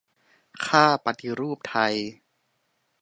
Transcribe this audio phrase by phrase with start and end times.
[0.65, 1.95] 'ค่าปฎิรูปไทย'